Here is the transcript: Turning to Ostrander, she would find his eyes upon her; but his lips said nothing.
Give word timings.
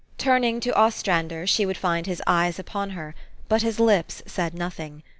Turning 0.17 0.59
to 0.59 0.73
Ostrander, 0.75 1.45
she 1.45 1.63
would 1.63 1.77
find 1.77 2.07
his 2.07 2.23
eyes 2.25 2.57
upon 2.57 2.89
her; 2.89 3.13
but 3.47 3.61
his 3.61 3.79
lips 3.79 4.23
said 4.25 4.55
nothing. 4.55 5.03